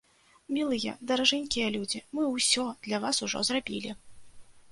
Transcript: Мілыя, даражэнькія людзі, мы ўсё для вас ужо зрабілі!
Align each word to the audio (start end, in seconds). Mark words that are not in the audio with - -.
Мілыя, 0.55 0.93
даражэнькія 1.09 1.67
людзі, 1.75 2.01
мы 2.19 2.23
ўсё 2.31 2.65
для 2.87 3.01
вас 3.05 3.17
ужо 3.27 3.43
зрабілі! 3.51 3.93